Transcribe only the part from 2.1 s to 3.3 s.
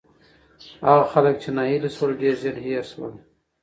ډېر ژر هېر شول.